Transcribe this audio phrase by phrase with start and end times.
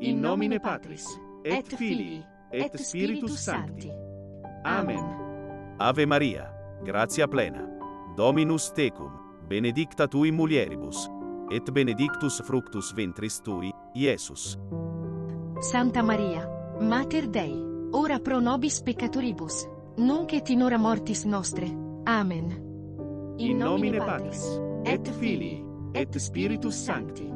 [0.00, 1.04] In nomine Patris,
[1.42, 3.90] et Filii, et Spiritus Sancti.
[4.64, 5.76] Amen.
[5.78, 6.50] Ave Maria,
[6.82, 7.66] gratia plena.
[8.16, 9.10] Dominus tecum,
[9.46, 11.08] benedicta tui mulieribus,
[11.50, 14.58] et benedictus fructus ventris tui, Iesus.
[15.60, 16.48] Santa Maria,
[16.80, 17.54] Mater Dei,
[17.92, 21.66] ora pro nobis peccatoribus, nunc et in hora mortis nostre.
[22.04, 23.34] Amen.
[23.38, 27.28] In nomine Patris, et Filii, et Spiritus Sancti.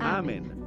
[0.00, 0.57] Amen.